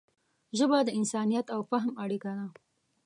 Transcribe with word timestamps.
ژبه 0.57 0.77
د 0.83 0.89
انسانیت 0.99 1.47
او 1.55 1.61
فهم 1.69 1.91
اړیکه 2.03 2.31
ده 2.37 2.47